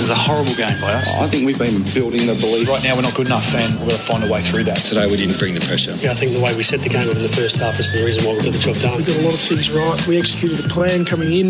It 0.00 0.08
was 0.08 0.16
a 0.16 0.24
horrible 0.32 0.54
game 0.54 0.80
by 0.80 0.96
us. 0.96 1.20
I 1.20 1.28
think 1.28 1.44
we've 1.44 1.58
been 1.58 1.84
building 1.92 2.24
the 2.24 2.32
belief. 2.32 2.66
Right 2.72 2.82
now, 2.82 2.96
we're 2.96 3.04
not 3.04 3.12
good 3.12 3.26
enough, 3.26 3.52
and 3.52 3.68
we've 3.80 3.90
got 3.92 4.00
to 4.00 4.06
find 4.08 4.24
a 4.24 4.32
way 4.32 4.40
through 4.40 4.64
that. 4.64 4.78
Today, 4.78 5.04
we 5.04 5.18
didn't 5.18 5.38
bring 5.38 5.52
the 5.52 5.60
pressure. 5.60 5.92
Yeah, 6.00 6.12
I 6.12 6.14
think 6.14 6.32
the 6.32 6.40
way 6.40 6.56
we 6.56 6.62
set 6.62 6.80
the 6.80 6.88
game 6.88 7.04
up 7.04 7.16
in 7.16 7.20
the 7.20 7.28
first 7.28 7.56
half 7.56 7.78
is 7.78 7.92
the 7.92 8.02
reason 8.02 8.24
why 8.24 8.32
we 8.32 8.40
got 8.40 8.56
the 8.56 8.64
job 8.64 8.80
done. 8.80 8.96
We 8.96 9.04
got 9.04 9.20
a 9.20 9.28
lot 9.28 9.36
of 9.36 9.44
things 9.44 9.68
right. 9.68 10.00
We 10.08 10.16
executed 10.16 10.56
the 10.56 10.72
plan 10.72 11.04
coming 11.04 11.36
in. 11.36 11.48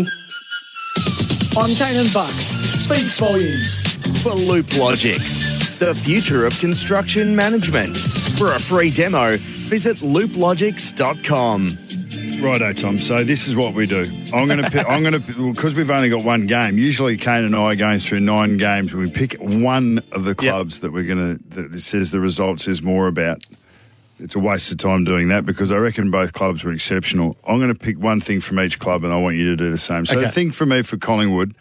I'm 1.55 1.71
Tom 1.79 1.95
and 1.95 2.11
Bucks. 2.11 2.51
Speaks 2.75 3.23
volumes. 3.23 3.87
For 4.19 4.35
Loop 4.35 4.67
Logics, 4.75 5.79
the 5.79 5.95
future 5.95 6.45
of 6.45 6.51
construction 6.59 7.33
management. 7.33 7.95
For 8.35 8.51
a 8.51 8.59
free 8.59 8.91
demo, 8.91 9.37
visit 9.71 10.03
looplogics.com. 10.03 11.80
Righto, 12.41 12.73
Tom. 12.73 12.97
So 12.97 13.23
this 13.23 13.47
is 13.47 13.55
what 13.55 13.73
we 13.73 13.85
do. 13.85 14.01
I'm 14.33 14.47
going 14.47 14.63
to. 14.63 14.89
I'm 14.89 15.03
going 15.03 15.21
to 15.21 15.53
because 15.53 15.75
we've 15.75 15.89
only 15.89 16.09
got 16.09 16.23
one 16.23 16.47
game. 16.47 16.77
Usually, 16.77 17.17
Kane 17.17 17.43
and 17.43 17.55
I 17.55 17.73
are 17.73 17.75
going 17.75 17.99
through 17.99 18.21
nine 18.21 18.57
games. 18.57 18.93
We 18.93 19.09
pick 19.11 19.35
one 19.35 20.01
of 20.11 20.25
the 20.25 20.33
clubs 20.33 20.75
yep. 20.75 20.81
that 20.81 20.91
we're 20.91 21.03
going 21.03 21.37
to 21.37 21.69
that 21.69 21.79
says 21.79 22.11
the 22.11 22.19
results 22.19 22.67
is 22.67 22.81
more 22.81 23.07
about. 23.07 23.45
It's 24.19 24.35
a 24.35 24.39
waste 24.39 24.71
of 24.71 24.77
time 24.77 25.03
doing 25.03 25.29
that 25.29 25.45
because 25.45 25.71
I 25.71 25.77
reckon 25.77 26.11
both 26.11 26.33
clubs 26.33 26.63
were 26.63 26.71
exceptional. 26.71 27.37
I'm 27.47 27.57
going 27.57 27.73
to 27.73 27.79
pick 27.79 27.97
one 27.97 28.21
thing 28.21 28.39
from 28.41 28.59
each 28.59 28.79
club, 28.79 29.03
and 29.03 29.13
I 29.13 29.17
want 29.17 29.35
you 29.35 29.49
to 29.49 29.55
do 29.55 29.69
the 29.71 29.77
same. 29.77 30.05
So 30.05 30.17
okay. 30.17 30.25
the 30.25 30.31
thing 30.31 30.51
for 30.51 30.65
me 30.65 30.81
for 30.83 30.97
Collingwood, 30.97 31.55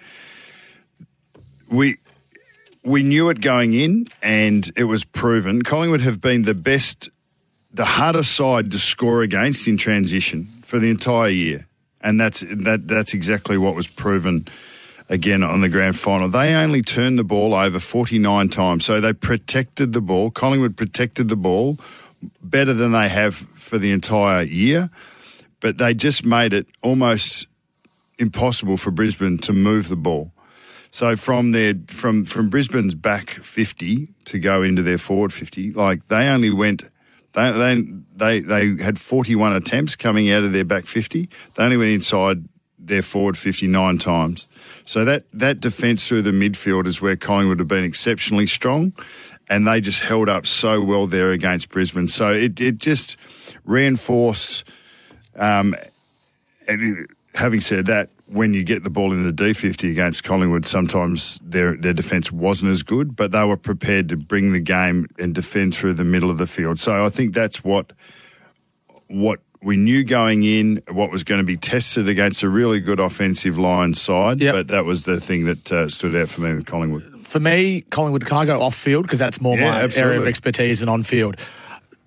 we 1.70 1.98
we 2.84 3.02
knew 3.02 3.28
it 3.28 3.40
going 3.40 3.74
in, 3.74 4.08
and 4.22 4.70
it 4.76 4.84
was 4.84 5.04
proven. 5.04 5.62
Collingwood 5.62 6.00
have 6.00 6.20
been 6.20 6.42
the 6.42 6.54
best, 6.54 7.08
the 7.72 7.84
hardest 7.84 8.32
side 8.32 8.70
to 8.70 8.78
score 8.78 9.22
against 9.22 9.68
in 9.68 9.76
transition 9.76 10.48
for 10.64 10.78
the 10.78 10.90
entire 10.90 11.28
year, 11.28 11.66
and 12.00 12.20
that's 12.20 12.40
that. 12.40 12.88
That's 12.88 13.14
exactly 13.14 13.58
what 13.58 13.74
was 13.74 13.86
proven 13.86 14.46
again 15.08 15.42
on 15.42 15.60
the 15.60 15.68
grand 15.68 15.98
final. 15.98 16.28
They 16.28 16.54
only 16.54 16.82
turned 16.82 17.18
the 17.18 17.24
ball 17.24 17.54
over 17.54 17.80
49 17.80 18.48
times, 18.48 18.84
so 18.84 19.00
they 19.00 19.12
protected 19.12 19.92
the 19.92 20.00
ball. 20.00 20.30
Collingwood 20.30 20.76
protected 20.76 21.28
the 21.28 21.36
ball 21.36 21.78
better 22.42 22.72
than 22.72 22.92
they 22.92 23.08
have 23.08 23.36
for 23.36 23.78
the 23.78 23.92
entire 23.92 24.42
year, 24.42 24.90
but 25.60 25.78
they 25.78 25.94
just 25.94 26.24
made 26.24 26.52
it 26.52 26.66
almost 26.82 27.46
impossible 28.18 28.76
for 28.76 28.90
Brisbane 28.90 29.38
to 29.38 29.52
move 29.52 29.88
the 29.88 29.96
ball. 29.96 30.32
So 30.90 31.16
from 31.16 31.52
their 31.52 31.74
from 31.86 32.24
from 32.24 32.48
Brisbane's 32.48 32.94
back 32.94 33.30
50 33.30 34.08
to 34.26 34.38
go 34.38 34.62
into 34.62 34.82
their 34.82 34.98
forward 34.98 35.32
50, 35.32 35.72
like 35.72 36.08
they 36.08 36.28
only 36.28 36.50
went 36.50 36.82
they, 37.32 37.52
they, 37.52 37.82
they, 38.16 38.40
they 38.40 38.82
had 38.82 38.98
41 38.98 39.54
attempts 39.54 39.96
coming 39.96 40.30
out 40.30 40.42
of 40.42 40.52
their 40.52 40.64
back 40.64 40.86
50. 40.86 41.28
They 41.54 41.62
only 41.62 41.76
went 41.76 41.90
inside 41.90 42.44
their 42.78 43.02
forward 43.02 43.38
59 43.38 43.98
times. 43.98 44.48
So 44.84 45.04
that, 45.04 45.24
that 45.32 45.60
defence 45.60 46.08
through 46.08 46.22
the 46.22 46.32
midfield 46.32 46.86
is 46.86 47.00
where 47.00 47.16
Collingwood 47.16 47.58
have 47.58 47.68
been 47.68 47.84
exceptionally 47.84 48.46
strong, 48.46 48.92
and 49.48 49.66
they 49.66 49.80
just 49.80 50.00
held 50.00 50.28
up 50.28 50.46
so 50.46 50.80
well 50.80 51.06
there 51.06 51.32
against 51.32 51.68
Brisbane. 51.68 52.08
So 52.08 52.32
it, 52.32 52.60
it 52.60 52.78
just 52.78 53.16
reinforced. 53.64 54.64
Um, 55.36 55.74
having 57.34 57.60
said 57.60 57.86
that, 57.86 58.10
when 58.32 58.54
you 58.54 58.62
get 58.62 58.84
the 58.84 58.90
ball 58.90 59.12
in 59.12 59.26
the 59.26 59.32
D50 59.32 59.90
against 59.90 60.22
Collingwood, 60.22 60.64
sometimes 60.64 61.40
their 61.42 61.76
their 61.76 61.92
defence 61.92 62.30
wasn't 62.30 62.70
as 62.70 62.82
good, 62.82 63.16
but 63.16 63.32
they 63.32 63.44
were 63.44 63.56
prepared 63.56 64.08
to 64.10 64.16
bring 64.16 64.52
the 64.52 64.60
game 64.60 65.06
and 65.18 65.34
defend 65.34 65.74
through 65.74 65.94
the 65.94 66.04
middle 66.04 66.30
of 66.30 66.38
the 66.38 66.46
field. 66.46 66.78
So 66.78 67.04
I 67.04 67.08
think 67.08 67.34
that's 67.34 67.64
what 67.64 67.92
what 69.08 69.40
we 69.62 69.76
knew 69.76 70.04
going 70.04 70.44
in, 70.44 70.80
what 70.92 71.10
was 71.10 71.24
going 71.24 71.40
to 71.40 71.46
be 71.46 71.56
tested 71.56 72.08
against 72.08 72.42
a 72.42 72.48
really 72.48 72.80
good 72.80 73.00
offensive 73.00 73.58
line 73.58 73.94
side. 73.94 74.40
Yep. 74.40 74.54
But 74.54 74.68
that 74.68 74.84
was 74.84 75.04
the 75.04 75.20
thing 75.20 75.44
that 75.46 75.72
uh, 75.72 75.88
stood 75.88 76.14
out 76.16 76.28
for 76.28 76.40
me 76.40 76.54
with 76.54 76.66
Collingwood. 76.66 77.26
For 77.26 77.40
me, 77.40 77.82
Collingwood, 77.82 78.24
can 78.24 78.38
I 78.38 78.46
go 78.46 78.62
off 78.62 78.74
field 78.74 79.04
because 79.04 79.18
that's 79.18 79.40
more 79.40 79.56
yeah, 79.58 79.70
my 79.70 79.82
absolutely. 79.82 80.08
area 80.08 80.20
of 80.20 80.26
expertise 80.28 80.80
than 80.80 80.88
on 80.88 81.02
field. 81.02 81.36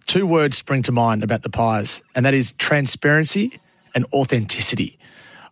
Two 0.05 0.25
words 0.25 0.57
spring 0.57 0.81
to 0.83 0.91
mind 0.91 1.23
about 1.23 1.43
the 1.43 1.49
Pies, 1.49 2.01
and 2.15 2.25
that 2.25 2.33
is 2.33 2.53
transparency 2.53 3.59
and 3.93 4.05
authenticity. 4.13 4.97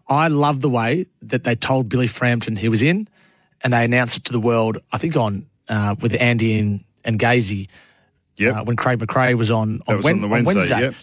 I 0.08 0.28
love 0.28 0.62
the 0.62 0.70
way 0.70 1.06
that 1.22 1.44
they 1.44 1.56
told 1.56 1.90
Billy 1.90 2.08
Frampton 2.08 2.56
he 2.56 2.70
was 2.70 2.82
in, 2.82 3.08
and 3.62 3.74
they 3.74 3.86
announced 3.86 4.18
it 4.18 4.24
to 4.26 4.32
the 4.32 4.40
world. 4.40 4.78
I 4.92 4.98
think 4.98 5.16
on 5.16 5.46
uh, 5.70 5.96
with 6.02 6.20
Andy 6.20 6.60
and, 6.60 6.84
and 7.04 7.20
Gazy. 7.20 7.68
Yep. 8.38 8.56
Uh, 8.56 8.64
when 8.64 8.76
Craig 8.76 9.00
McRae 9.00 9.36
was 9.36 9.52
on 9.52 9.82
on, 9.88 9.98
was 9.98 10.06
on, 10.06 10.22
the 10.22 10.28
Wednesday. 10.28 10.52
On 10.52 10.58
Wednesday. 10.58 10.82
Yep. 10.82 10.96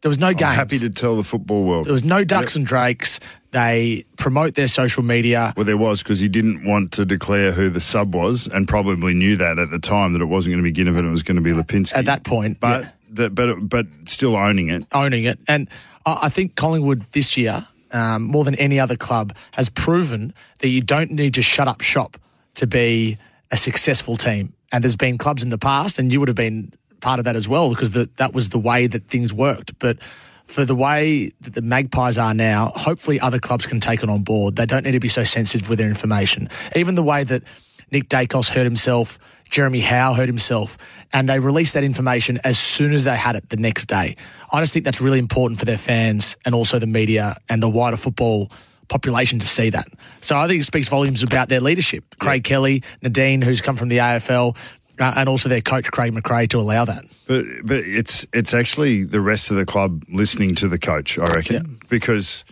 There 0.00 0.08
was 0.08 0.18
no 0.18 0.32
games. 0.32 0.50
I'm 0.50 0.54
happy 0.54 0.78
to 0.78 0.90
tell 0.90 1.16
the 1.16 1.24
football 1.24 1.64
world. 1.64 1.86
There 1.86 1.92
was 1.92 2.04
no 2.04 2.22
ducks 2.22 2.54
yep. 2.54 2.60
and 2.60 2.66
drakes. 2.66 3.18
They 3.50 4.04
promote 4.16 4.54
their 4.54 4.68
social 4.68 5.02
media. 5.02 5.52
Well, 5.56 5.64
there 5.64 5.76
was 5.76 6.02
because 6.02 6.20
he 6.20 6.28
didn't 6.28 6.64
want 6.64 6.92
to 6.92 7.04
declare 7.04 7.50
who 7.50 7.68
the 7.68 7.80
sub 7.80 8.14
was, 8.14 8.46
and 8.46 8.68
probably 8.68 9.14
knew 9.14 9.36
that 9.36 9.58
at 9.58 9.70
the 9.70 9.78
time 9.78 10.12
that 10.12 10.22
it 10.22 10.26
wasn't 10.26 10.54
going 10.54 10.64
to 10.64 10.70
be 10.70 10.84
Ginnivan, 10.84 11.06
it 11.06 11.10
was 11.10 11.24
going 11.24 11.36
to 11.36 11.42
be 11.42 11.50
Lipinski. 11.50 11.94
At 11.94 12.04
that 12.04 12.22
point, 12.22 12.60
but 12.60 12.84
yeah. 12.84 12.90
the, 13.10 13.30
but 13.30 13.56
but 13.68 13.86
still 14.04 14.36
owning 14.36 14.68
it, 14.68 14.84
owning 14.92 15.24
it, 15.24 15.38
and 15.48 15.68
I 16.06 16.28
think 16.28 16.54
Collingwood 16.54 17.04
this 17.12 17.36
year 17.36 17.66
um, 17.92 18.22
more 18.22 18.44
than 18.44 18.54
any 18.56 18.78
other 18.78 18.96
club, 18.96 19.34
has 19.52 19.68
proven 19.68 20.32
that 20.58 20.68
you 20.68 20.80
don't 20.80 21.10
need 21.10 21.34
to 21.34 21.42
shut 21.42 21.68
up 21.68 21.80
shop 21.80 22.16
to 22.54 22.66
be 22.66 23.16
a 23.50 23.56
successful 23.56 24.16
team. 24.16 24.52
And 24.72 24.84
there's 24.84 24.96
been 24.96 25.18
clubs 25.18 25.42
in 25.42 25.50
the 25.50 25.58
past, 25.58 25.98
and 25.98 26.12
you 26.12 26.18
would 26.20 26.28
have 26.28 26.36
been 26.36 26.72
part 27.00 27.18
of 27.18 27.24
that 27.24 27.36
as 27.36 27.48
well, 27.48 27.70
because 27.70 27.92
the, 27.92 28.10
that 28.16 28.34
was 28.34 28.50
the 28.50 28.58
way 28.58 28.86
that 28.86 29.08
things 29.08 29.32
worked. 29.32 29.78
But 29.78 29.98
for 30.46 30.64
the 30.64 30.74
way 30.74 31.30
that 31.42 31.54
the 31.54 31.62
Magpies 31.62 32.18
are 32.18 32.34
now, 32.34 32.72
hopefully 32.74 33.20
other 33.20 33.38
clubs 33.38 33.66
can 33.66 33.80
take 33.80 34.02
it 34.02 34.10
on 34.10 34.22
board. 34.22 34.56
They 34.56 34.66
don't 34.66 34.84
need 34.84 34.92
to 34.92 35.00
be 35.00 35.08
so 35.08 35.22
sensitive 35.22 35.68
with 35.68 35.78
their 35.78 35.88
information. 35.88 36.48
Even 36.74 36.94
the 36.94 37.02
way 37.02 37.24
that 37.24 37.42
Nick 37.90 38.08
Daicos 38.08 38.48
hurt 38.48 38.64
himself, 38.64 39.18
Jeremy 39.50 39.80
Howe 39.80 40.12
hurt 40.12 40.28
himself, 40.28 40.76
and 41.12 41.28
they 41.28 41.38
released 41.38 41.74
that 41.74 41.84
information 41.84 42.38
as 42.44 42.58
soon 42.58 42.92
as 42.92 43.04
they 43.04 43.16
had 43.16 43.36
it 43.36 43.48
the 43.48 43.56
next 43.56 43.86
day. 43.86 44.16
I 44.52 44.60
just 44.60 44.72
think 44.72 44.84
that's 44.84 45.00
really 45.00 45.18
important 45.18 45.58
for 45.58 45.64
their 45.64 45.78
fans 45.78 46.36
and 46.44 46.54
also 46.54 46.78
the 46.78 46.86
media 46.86 47.36
and 47.48 47.62
the 47.62 47.68
wider 47.68 47.96
football 47.96 48.50
population 48.88 49.38
to 49.38 49.46
see 49.46 49.70
that. 49.70 49.86
So 50.20 50.36
I 50.36 50.46
think 50.48 50.60
it 50.60 50.64
speaks 50.64 50.88
volumes 50.88 51.22
about 51.22 51.48
their 51.48 51.60
leadership. 51.60 52.04
Craig 52.18 52.46
yeah. 52.46 52.48
Kelly, 52.48 52.82
Nadine, 53.02 53.42
who's 53.42 53.60
come 53.60 53.76
from 53.76 53.88
the 53.88 53.98
AFL, 53.98 54.56
uh, 54.98 55.14
and 55.16 55.28
also 55.28 55.48
their 55.48 55.60
coach 55.60 55.90
Craig 55.90 56.12
McRae 56.12 56.48
to 56.50 56.58
allow 56.58 56.84
that. 56.84 57.04
But 57.26 57.44
but 57.64 57.78
it's 57.78 58.26
it's 58.32 58.54
actually 58.54 59.04
the 59.04 59.20
rest 59.20 59.50
of 59.50 59.56
the 59.56 59.66
club 59.66 60.02
listening 60.08 60.54
to 60.56 60.68
the 60.68 60.78
coach, 60.78 61.18
I 61.18 61.26
reckon, 61.26 61.56
yeah. 61.56 61.86
because 61.88 62.44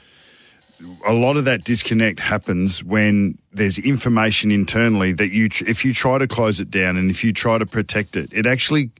a 1.07 1.13
lot 1.13 1.37
of 1.37 1.45
that 1.45 1.65
disconnect 1.65 2.21
happens 2.21 2.83
when 2.85 3.39
there's 3.53 3.79
information 3.79 4.51
internally 4.51 5.13
that 5.13 5.31
you 5.33 5.49
if 5.67 5.85
you 5.85 5.93
try 5.93 6.19
to 6.19 6.27
close 6.27 6.61
it 6.61 6.71
down 6.71 6.97
and 6.97 7.11
if 7.11 7.25
you 7.25 7.33
try 7.33 7.59
to 7.59 7.67
protect 7.67 8.17
it, 8.17 8.31
it 8.33 8.47
actually 8.47 8.91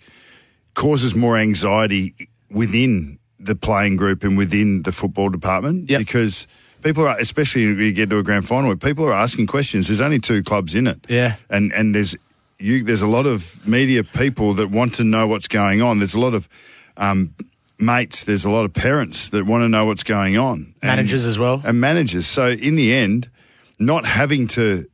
causes 0.75 1.15
more 1.15 1.37
anxiety 1.37 2.15
within 2.51 3.19
the 3.39 3.55
playing 3.55 3.97
group 3.97 4.25
and 4.25 4.37
within 4.37 4.83
the 4.83 4.93
football 4.93 5.29
department 5.29 5.91
yep. 5.91 5.99
because 5.99 6.47
people 6.83 7.07
are, 7.07 7.19
especially 7.19 7.67
when 7.67 7.79
you 7.79 7.93
get 7.93 8.11
to 8.11 8.19
a 8.19 8.23
grand 8.23 8.47
final, 8.47 8.69
where 8.69 8.77
people 8.77 9.05
are 9.05 9.13
asking 9.13 9.47
questions. 9.47 9.89
There's 9.89 10.01
only 10.01 10.19
two 10.19 10.43
clubs 10.43 10.75
in 10.75 10.87
it, 10.87 11.05
yeah, 11.09 11.37
and 11.51 11.73
and 11.73 11.95
there's 11.95 12.17
you 12.59 12.85
there's 12.85 13.03
a 13.03 13.07
lot 13.07 13.27
of 13.27 13.67
media 13.67 14.05
people 14.05 14.55
that 14.55 14.71
want 14.71 14.95
to 14.95 15.05
know 15.05 15.27
what's 15.27 15.49
going 15.49 15.83
on. 15.83 15.99
There's 15.99 16.15
a 16.15 16.21
lot 16.21 16.35
of 16.35 16.49
um, 16.97 17.35
mates. 17.79 18.25
There's 18.25 18.45
a 18.45 18.51
lot 18.51 18.65
of 18.65 18.73
parents 18.73 19.29
that 19.31 19.47
want 19.47 19.63
to 19.63 19.69
know 19.69 19.85
what's 19.87 20.03
going 20.03 20.37
on. 20.37 20.75
Managers 20.83 21.25
and, 21.25 21.31
as 21.31 21.39
well, 21.39 21.61
and 21.65 21.81
managers. 21.81 22.27
So 22.27 22.51
in 22.51 22.77
the 22.77 22.93
end, 22.93 23.31
not 23.79 24.05
having 24.05 24.47
to, 24.49 24.87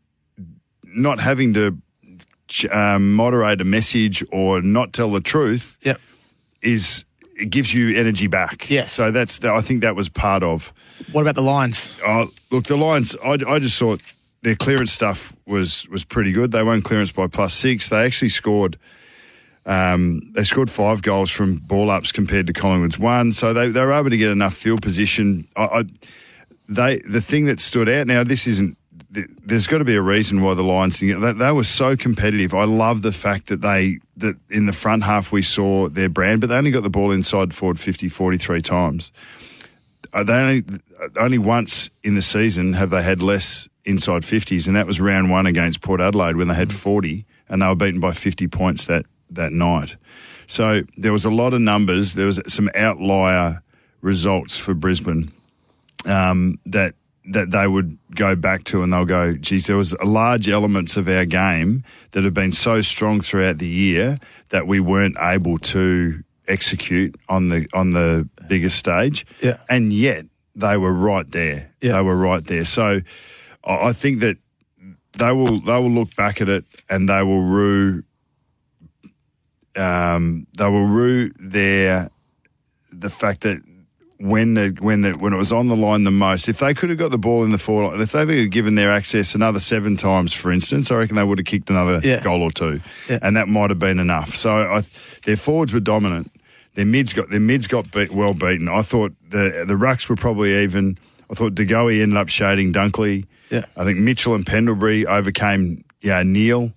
not 0.85 1.21
having 1.21 1.55
to 1.55 1.79
um, 2.71 3.15
moderate 3.15 3.61
a 3.61 3.65
message 3.65 4.25
or 4.33 4.61
not 4.63 4.93
tell 4.93 5.11
the 5.11 5.21
truth, 5.21 5.79
yep. 5.83 6.01
is 6.61 7.05
it 7.37 7.51
gives 7.51 7.73
you 7.75 7.97
energy 7.99 8.27
back. 8.27 8.69
Yes. 8.71 8.93
So 8.93 9.11
that's 9.11 9.39
the, 9.39 9.53
I 9.53 9.61
think 9.61 9.83
that 9.83 9.97
was 9.97 10.09
part 10.09 10.43
of. 10.43 10.73
What 11.13 11.23
about 11.23 11.35
the 11.35 11.43
Lions? 11.43 11.99
Oh, 12.07 12.31
look, 12.51 12.65
the 12.67 12.77
Lions. 12.77 13.17
I, 13.25 13.39
I 13.47 13.59
just 13.59 13.79
thought 13.79 14.01
their 14.43 14.55
clearance 14.55 14.93
stuff 14.93 15.35
was 15.47 15.89
was 15.89 16.05
pretty 16.05 16.33
good. 16.33 16.53
They 16.53 16.63
won 16.63 16.83
clearance 16.83 17.13
by 17.13 17.27
plus 17.27 17.55
six. 17.55 17.89
They 17.89 18.05
actually 18.05 18.29
scored. 18.29 18.79
Um, 19.65 20.33
they 20.33 20.43
scored 20.43 20.71
five 20.71 21.03
goals 21.03 21.31
from 21.31 21.57
ball 21.57 21.91
ups 21.91 22.11
compared 22.11 22.49
to 22.49 22.53
Collingwood's 22.53 22.99
one, 22.99 23.33
so 23.33 23.53
they, 23.53 23.69
they 23.69 23.85
were 23.85 23.93
able 23.93 24.11
to 24.11 24.17
get 24.17 24.31
enough 24.31 24.55
field 24.55 24.83
position. 24.83 25.47
I, 25.57 25.65
I, 25.65 25.85
they 26.69 26.99
the 26.99 27.21
thing 27.21 27.45
that 27.47 27.61
stood 27.61 27.89
out 27.89 28.07
now. 28.07 28.25
This 28.25 28.47
isn't 28.47 28.77
there's 29.45 29.67
got 29.67 29.79
to 29.79 29.85
be 29.85 29.95
a 29.95 30.03
reason 30.03 30.43
why 30.43 30.55
the 30.55 30.63
Lions 30.63 30.99
they, 31.01 31.13
they 31.13 31.53
were 31.53 31.65
so 31.65 31.97
competitive. 31.97 32.55
I 32.55 32.65
love 32.65 33.03
the 33.03 33.13
fact 33.13 33.49
that 33.49 33.61
they 33.61 33.99
that 34.17 34.37
in 34.49 34.67
the 34.67 34.73
front 34.73 35.05
half 35.05 35.33
we 35.33 35.43
saw 35.43 35.89
their 35.89 36.09
brand, 36.09 36.41
but 36.41 36.49
they 36.49 36.57
only 36.57 36.71
got 36.71 36.83
the 36.83 36.91
ball 36.91 37.11
inside 37.11 37.55
forward 37.55 37.79
50, 37.79 38.09
43 38.09 38.63
times. 38.63 39.13
Uh, 40.13 40.25
they 40.25 40.35
only 40.35 40.65
only 41.19 41.39
once 41.39 41.91
in 42.03 42.15
the 42.15 42.23
season 42.23 42.73
have 42.75 42.91
they 42.91 43.03
had 43.03 43.23
less 43.23 43.69
inside 43.85 44.23
50s, 44.23 44.67
and 44.67 44.77
that 44.77 44.87
was 44.87 45.01
round 45.01 45.31
one 45.31 45.47
against 45.47 45.83
Port 45.83 46.01
Adelaide 46.01 46.37
when 46.37 46.49
they 46.49 46.55
had 46.55 46.73
40, 46.73 47.27
and 47.49 47.63
they 47.63 47.67
were 47.67 47.75
beaten 47.75 48.01
by 48.01 48.13
50 48.13 48.47
points 48.49 48.87
that 48.87 49.05
that 49.35 49.53
night. 49.53 49.97
So 50.47 50.83
there 50.97 51.13
was 51.13 51.25
a 51.25 51.31
lot 51.31 51.55
of 51.55 51.61
numbers. 51.61 52.15
There 52.15 52.27
was 52.27 52.41
some 52.47 52.69
outlier 52.75 53.63
results 54.01 54.57
for 54.59 54.75
Brisbane 54.75 55.33
um, 56.07 56.59
that 56.67 56.95
that 57.25 57.51
they 57.53 57.69
would 57.69 57.97
go 58.15 58.35
back 58.35 58.65
to 58.65 58.83
and 58.83 58.93
they'll 58.93 59.05
go, 59.05 59.35
geez, 59.35 59.69
there 59.69 59.77
was 59.77 59.97
large 60.03 60.49
elements 60.49 60.97
of 60.97 61.09
our 61.09 61.25
game 61.25 61.85
that 62.11 62.25
have 62.25 62.35
been 62.35 62.51
so 62.51 62.81
strong 62.81 63.21
throughout 63.21 63.59
the 63.59 63.69
year 63.69 64.19
that 64.49 64.67
we 64.67 64.81
weren't 64.81 65.17
able 65.21 65.57
to 65.59 66.23
execute 66.49 67.15
on 67.29 67.49
the 67.49 67.69
on 67.73 67.93
the 67.93 68.29
biggest 68.49 68.77
stage. 68.77 69.25
Yeah. 69.41 69.59
And 69.69 69.93
yet 69.93 70.25
they 70.57 70.77
were 70.77 70.93
right 70.93 71.31
there. 71.31 71.71
Yeah. 71.81 71.93
They 71.93 72.03
were 72.03 72.17
right 72.17 72.45
there. 72.45 72.65
So 72.65 73.01
I 73.65 73.73
I 73.73 73.93
think 73.93 74.21
that 74.21 74.37
they 75.19 75.33
will 75.33 75.61
they 75.61 75.79
will 75.79 75.91
look 75.91 76.15
back 76.17 76.41
at 76.41 76.49
it 76.49 76.65
and 76.89 77.09
they 77.09 77.23
will 77.23 77.43
rue 77.43 78.03
um, 79.77 80.47
they 80.59 80.69
will 80.69 80.87
rue 80.87 81.31
their 81.39 82.11
the 82.93 83.11
fact 83.11 83.41
that 83.43 83.61
when 84.19 84.55
the 84.55 84.77
when 84.81 85.01
the 85.01 85.13
when 85.13 85.33
it 85.33 85.37
was 85.37 85.51
on 85.53 85.69
the 85.69 85.77
line 85.77 86.05
the 86.05 86.11
most, 86.11 86.49
if 86.49 86.59
they 86.59 86.75
could 86.75 86.91
have 86.91 86.99
got 86.99 87.11
the 87.11 87.19
ball 87.19 87.43
in 87.45 87.51
the 87.51 87.59
forward, 87.59 88.01
if 88.01 88.13
they 88.13 88.41
had 88.43 88.51
given 88.51 88.75
their 88.77 88.93
access 88.93 89.35
another 89.35 89.59
seven 89.59 89.97
times, 89.97 90.33
for 90.33 90.53
instance, 90.53 90.91
I 90.91 90.97
reckon 90.97 91.17
they 91.17 91.25
would 91.25 91.39
have 91.39 91.47
kicked 91.47 91.71
another 91.71 92.01
Yeah. 92.05 92.23
goal 92.23 92.43
or 92.43 92.51
two, 92.51 92.81
Yeah. 93.09 93.19
and 93.23 93.37
that 93.37 93.49
might 93.49 93.71
have 93.71 93.79
been 93.81 93.99
enough. 93.99 94.37
So 94.37 94.55
I, 94.57 94.85
their 95.25 95.37
forwards 95.37 95.73
were 95.73 95.81
dominant. 95.81 96.31
Their 96.75 96.87
mids 96.87 97.13
got 97.13 97.31
their 97.31 97.41
mids 97.41 97.67
got 97.67 97.91
beat, 97.91 98.13
well 98.13 98.35
beaten. 98.35 98.69
I 98.69 98.83
thought 98.83 99.13
the 99.31 99.65
the 99.67 99.75
rucks 99.75 100.09
were 100.09 100.17
probably 100.17 100.55
even. 100.63 100.99
I 101.31 101.35
thought 101.35 101.55
DeGoey 101.55 102.03
ended 102.03 102.19
up 102.19 102.29
shading 102.29 102.73
Dunkley. 102.75 103.25
Yeah. 103.51 103.65
I 103.77 103.85
think 103.85 103.99
Mitchell 103.99 104.35
and 104.35 104.47
Pendlebury 104.47 105.07
overcame 105.07 105.83
yeah 106.03 106.23
Neale. 106.23 106.73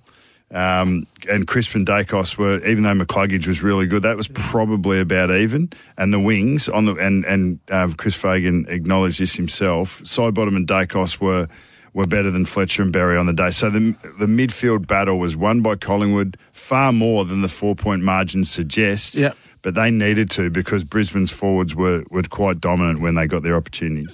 Um, 0.52 1.08
and 1.30 1.48
Crisp 1.48 1.76
and 1.76 1.88
Daicos 1.88 2.38
were, 2.38 2.64
even 2.66 2.84
though 2.84 2.94
McCluggage 2.94 3.48
was 3.48 3.64
really 3.64 3.88
good, 3.88 4.04
that 4.04 4.16
was 4.16 4.28
probably 4.28 5.00
about 5.00 5.32
even. 5.32 5.72
And 5.98 6.14
the 6.14 6.20
wings 6.20 6.70
on 6.70 6.86
the 6.86 6.94
and 6.96 7.26
and 7.26 7.60
um, 7.72 7.94
Chris 7.94 8.16
Fagan 8.16 8.66
acknowledged 8.70 9.20
this 9.20 9.36
himself. 9.36 10.02
Sidebottom 10.04 10.56
and 10.56 10.68
Daicos 10.68 11.20
were 11.20 11.48
were 11.94 12.06
better 12.06 12.30
than 12.30 12.46
Fletcher 12.46 12.84
and 12.84 12.92
Berry 12.92 13.18
on 13.18 13.26
the 13.26 13.34
day. 13.34 13.50
So 13.50 13.70
the 13.70 13.96
the 14.20 14.28
midfield 14.28 14.86
battle 14.86 15.18
was 15.18 15.36
won 15.36 15.62
by 15.62 15.76
Collingwood 15.76 16.38
far 16.52 16.94
more 16.94 17.26
than 17.26 17.42
the 17.42 17.50
four 17.50 17.76
point 17.76 18.04
margin 18.04 18.44
suggests. 18.44 19.16
Yeah. 19.16 19.34
But 19.64 19.74
they 19.74 19.90
needed 19.90 20.30
to 20.32 20.52
because 20.52 20.84
Brisbane's 20.84 21.32
forwards 21.32 21.74
were, 21.74 22.04
were 22.12 22.22
quite 22.22 22.62
dominant 22.62 23.02
when 23.02 23.16
they 23.16 23.26
got 23.26 23.42
their 23.42 23.56
opportunities. 23.56 24.14